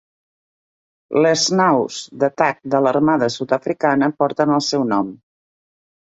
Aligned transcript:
Les 1.25 1.43
naus 1.59 1.99
d'atac 2.23 2.63
de 2.77 2.81
l'armada 2.87 3.29
sud-africana 3.35 4.11
porten 4.23 4.57
el 4.57 4.67
seu 4.71 4.89
nom. 4.97 5.15